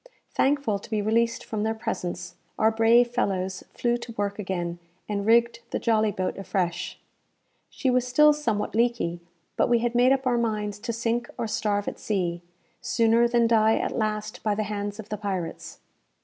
Thankful 0.33 0.79
to 0.79 0.89
be 0.89 0.99
released 0.99 1.43
from 1.45 1.61
their 1.61 1.75
presence, 1.75 2.33
our 2.57 2.71
brave 2.71 3.11
fellows 3.11 3.63
flew 3.71 3.97
to 3.97 4.13
work 4.13 4.39
again, 4.39 4.79
and 5.07 5.27
rigged 5.27 5.59
the 5.69 5.77
jolly 5.77 6.09
boat 6.11 6.39
afresh. 6.39 6.97
She 7.69 7.91
was 7.91 8.07
still 8.07 8.33
somewhat 8.33 8.73
leaky; 8.73 9.19
but 9.57 9.69
we 9.69 9.77
had 9.77 9.93
made 9.93 10.11
up 10.11 10.25
our 10.25 10.39
minds 10.39 10.79
to 10.79 10.91
sink 10.91 11.29
or 11.37 11.45
starve 11.45 11.87
at 11.87 11.99
sea, 11.99 12.41
sooner 12.81 13.27
than 13.27 13.45
die 13.45 13.75
at 13.77 13.95
last 13.95 14.41
by 14.41 14.55
the 14.55 14.63
hands 14.63 14.97
of 14.99 15.09
the 15.09 15.17
pirates. 15.17 15.77